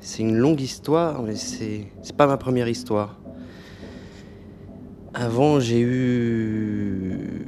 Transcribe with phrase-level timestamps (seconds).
[0.00, 3.18] c'est une longue histoire, mais c'est pas ma première histoire.
[5.12, 7.46] Avant, j'ai eu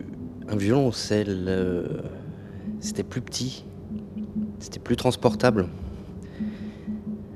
[0.48, 1.44] un violoncelle.
[1.48, 2.02] euh,
[2.80, 3.64] C'était plus petit,
[4.58, 5.68] c'était plus transportable.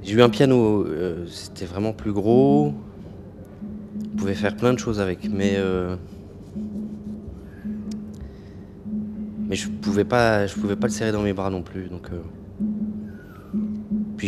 [0.03, 2.75] J'ai eu un piano, euh, c'était vraiment plus gros.
[4.13, 5.97] On pouvait faire plein de choses avec, mais euh,
[9.49, 11.89] mais je pouvais pas, je pouvais pas le serrer dans mes bras non plus.
[11.89, 12.11] Donc.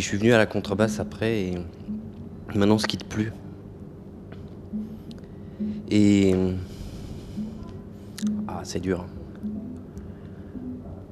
[0.01, 1.55] Je suis venu à la contrebasse après et
[2.55, 3.31] maintenant on se quitte plus.
[5.91, 6.35] Et
[8.47, 9.05] ah, c'est dur.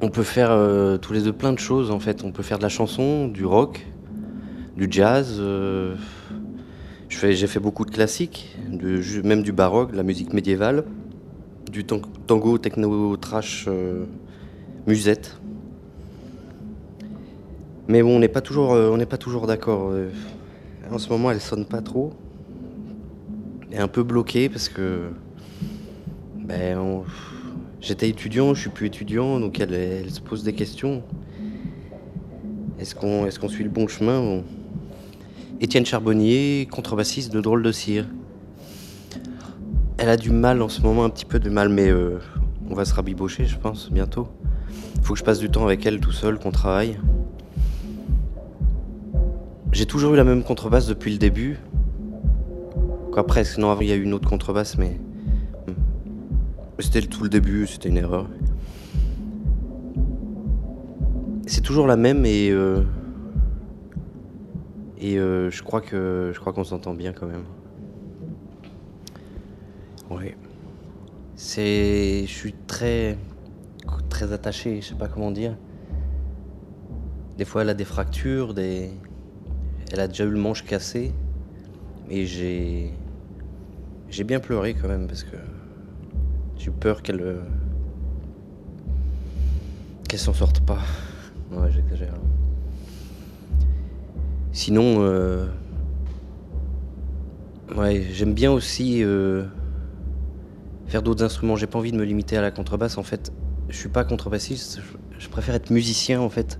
[0.02, 2.24] On peut faire euh, tous les deux plein de choses en fait.
[2.24, 3.86] On peut faire de la chanson, du rock,
[4.76, 5.38] du jazz.
[5.40, 5.96] euh,
[7.10, 8.56] J'ai fait beaucoup de classiques,
[9.24, 10.84] même du baroque, de la musique médiévale,
[11.72, 14.06] du tan- tango, techno, trash, euh,
[14.86, 15.40] musette.
[17.88, 19.90] Mais bon, on n'est pas toujours, euh, on n'est toujours d'accord.
[19.92, 20.10] euh.
[20.92, 22.14] En ce moment, elle sonne pas trop.
[23.72, 25.10] Elle est un peu bloquée parce que
[26.36, 27.04] ben, on-
[27.82, 31.04] j'étais étudiant, je suis plus étudiant, donc elle, elle se pose des questions.
[32.80, 34.42] Est-ce qu'on est qu'on suit le bon chemin.
[35.60, 38.06] Étienne Charbonnier, contrebassiste de Drôle de Cire.
[39.98, 42.20] Elle a du mal en ce moment, un petit peu de mal, mais euh,
[42.70, 44.28] on va se rabibocher, je pense, bientôt.
[45.02, 46.98] Faut que je passe du temps avec elle tout seul, qu'on travaille.
[49.78, 51.60] J'ai toujours eu la même contrebasse depuis le début.
[53.12, 53.60] Quoi, presque.
[53.60, 55.00] Non, il y a eu une autre contrebasse, mais.
[55.68, 55.74] hmm.
[56.80, 58.28] C'était tout le début, c'était une erreur.
[61.46, 62.50] C'est toujours la même et.
[62.50, 62.82] euh,
[65.00, 67.44] Et euh, je crois que je crois qu'on s'entend bien quand même.
[70.10, 70.34] Oui.
[71.36, 72.24] C'est.
[72.26, 73.16] Je suis très.
[74.10, 75.56] très attaché, je sais pas comment dire.
[77.38, 78.90] Des fois, elle a des fractures, des.
[79.92, 81.12] Elle a déjà eu le manche cassé.
[82.10, 82.92] Et j'ai.
[84.10, 85.36] J'ai bien pleuré quand même parce que.
[86.58, 87.22] J'ai eu peur qu'elle.
[87.22, 87.40] euh,
[90.08, 90.80] Qu'elle s'en sorte pas.
[91.52, 92.14] Ouais, j'exagère.
[94.54, 95.46] Sinon, euh,
[97.76, 99.44] ouais, j'aime bien aussi euh,
[100.88, 101.56] faire d'autres instruments.
[101.58, 102.98] J'ai pas envie de me limiter à la contrebasse.
[102.98, 103.32] En fait,
[103.70, 104.80] je suis pas contrebassiste.
[105.20, 106.60] Je préfère être musicien en fait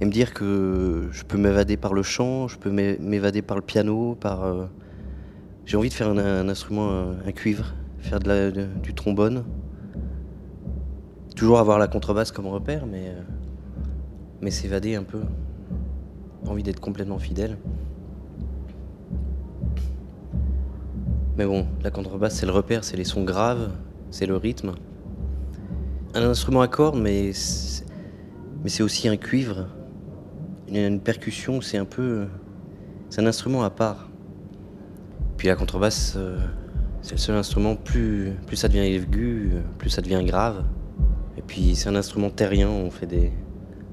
[0.00, 3.56] et me dire que je peux m'évader par le chant, je peux m'é- m'évader par
[3.56, 4.44] le piano, par.
[4.44, 4.66] euh,
[5.66, 9.44] J'ai envie de faire un, instrument, un, un cuivre, faire du trombone.
[11.36, 13.20] Toujours avoir la contrebasse comme repère, mais euh,
[14.40, 15.20] mais s'évader un peu.
[16.46, 17.58] Envie d'être complètement fidèle.
[21.36, 23.70] Mais bon, la contrebasse, c'est le repère, c'est les sons graves,
[24.10, 24.72] c'est le rythme.
[26.14, 29.66] Un instrument à cordes, mais c'est aussi un cuivre.
[30.68, 32.26] Une, une percussion, c'est un peu.
[33.10, 34.08] C'est un instrument à part.
[35.36, 36.38] Puis la contrebasse, euh,
[37.00, 40.64] c'est le seul instrument, plus, plus ça devient aigu, euh, plus ça devient grave.
[41.36, 43.32] Et puis c'est un instrument terrien, on fait des.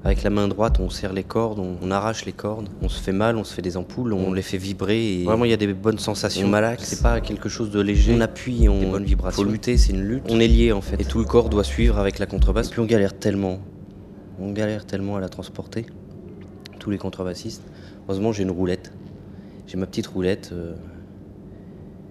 [0.04, 3.00] Avec la main droite, on serre les cordes, on, on arrache les cordes, on se
[3.00, 5.20] fait mal, on se fait des ampoules, on les fait vibrer.
[5.20, 6.46] Et vraiment, il y a des bonnes sensations.
[6.46, 8.14] On malaxe, c'est pas quelque chose de léger.
[8.14, 8.78] On appuie, on.
[8.78, 9.42] Des bonnes vibrations.
[9.42, 10.24] Faut lutter, c'est une lutte.
[10.28, 11.00] On est lié en fait.
[11.00, 12.70] Et tout le corps doit suivre avec la contrebasse.
[12.70, 13.60] Puis on galère tellement.
[14.38, 15.86] On galère tellement à la transporter.
[16.78, 17.62] Tous les contrebassistes.
[18.06, 18.92] Heureusement, j'ai une roulette.
[19.66, 20.50] J'ai ma petite roulette.
[20.52, 20.74] euh,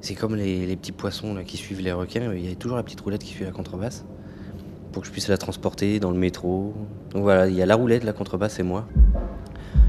[0.01, 2.33] C'est comme les, petits poissons là, qui suivent les requins.
[2.33, 4.05] Il y a toujours la petite roulette qui suit la contrebasse
[4.91, 6.73] pour que je puisse la transporter dans le métro.
[7.11, 8.87] Donc voilà, il y a la roulette, la contrebasse et moi.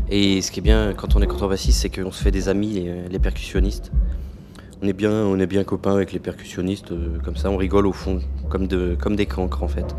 [0.08, 2.74] Et ce qui est bien quand on est contrebassiste, c'est qu'on se fait des amis,
[2.74, 3.90] les, les percussionnistes.
[4.82, 7.86] On est bien, on est bien copains avec les percussionnistes, euh, comme ça, on rigole
[7.86, 8.20] au fond,
[8.50, 9.96] comme, de, comme des cancres en fait.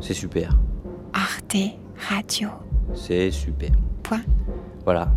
[0.00, 0.56] C'est super,
[1.12, 1.56] Arte
[2.08, 2.48] Radio.
[2.94, 3.70] C'est super.
[4.02, 4.22] Point.
[4.84, 5.10] Voilà.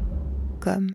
[0.59, 0.90] Comme?